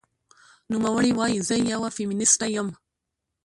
نوموړې 0.71 1.11
وايي، 1.17 1.39
"زه 1.47 1.55
یوه 1.71 1.89
فېمینیسټه 1.97 2.47
یم 2.55 2.67